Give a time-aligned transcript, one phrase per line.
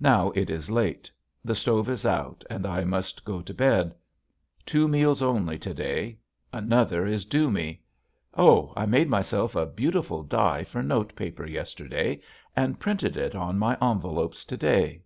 [0.00, 1.08] Now it is late.
[1.44, 3.94] The stove is out and I must go to bed.
[4.66, 6.18] Two meals only to day,
[6.52, 7.80] another is due me.
[8.34, 8.72] Oh!
[8.74, 12.20] I made myself a beautiful die for note paper yesterday
[12.56, 15.02] and printed it on my envelopes to day.